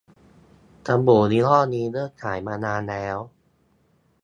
[0.83, 3.17] แชมพูยี่ห้อนี้เลิกขายมานานแล้ว